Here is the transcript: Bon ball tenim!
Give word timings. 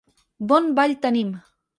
Bon 0.51 0.71
ball 0.79 0.95
tenim! 1.03 1.29